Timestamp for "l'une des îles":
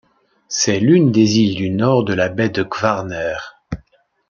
0.79-1.55